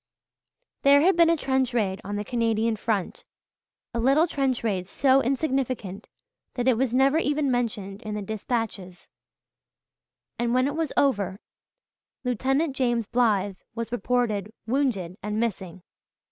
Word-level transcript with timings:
There 0.81 1.01
had 1.01 1.15
been 1.15 1.29
a 1.29 1.37
trench 1.37 1.75
raid 1.75 2.01
on 2.03 2.15
the 2.15 2.23
Canadian 2.23 2.75
front 2.75 3.23
a 3.93 3.99
little 3.99 4.25
trench 4.25 4.63
raid 4.63 4.87
so 4.87 5.21
insignificant 5.21 6.09
that 6.55 6.67
it 6.67 6.73
was 6.75 6.91
never 6.91 7.19
even 7.19 7.51
mentioned 7.51 8.01
in 8.01 8.15
the 8.15 8.23
dispatches 8.23 9.11
and 10.39 10.55
when 10.55 10.65
it 10.65 10.75
was 10.75 10.91
over 10.97 11.39
Lieutenant 12.23 12.75
James 12.75 13.05
Blythe 13.05 13.57
was 13.75 13.91
reported 13.91 14.51
"wounded 14.65 15.19
and 15.21 15.39
missing." 15.39 15.83